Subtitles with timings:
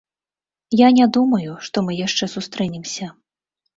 [0.77, 3.15] Я не думаю, што мы яшчэ сустрэнемся.